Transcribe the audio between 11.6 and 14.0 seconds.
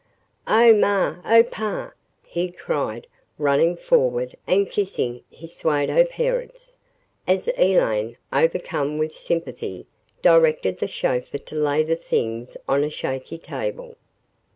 the things on a shaky table.